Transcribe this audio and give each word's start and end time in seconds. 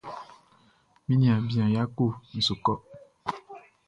Mi 1.05 1.13
niaan 1.19 1.45
bian 1.47 1.69
Yako 1.75 2.05
n 2.35 2.39
su 2.47 2.53
kɔ. 2.65 2.73